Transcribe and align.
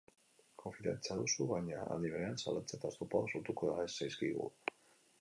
Konfidantza 0.63 1.17
duzu, 1.19 1.47
baina, 1.51 1.85
aldi 1.97 2.13
berean, 2.15 2.41
zalantza 2.47 2.81
eta 2.81 2.93
oztopoak 2.93 3.31
sortuko 3.37 3.73
zaizkigu. 3.89 4.53